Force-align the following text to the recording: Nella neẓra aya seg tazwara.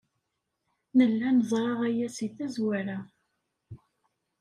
Nella 0.97 1.29
neẓra 1.37 1.73
aya 1.87 2.07
seg 2.17 2.31
tazwara. 2.37 2.97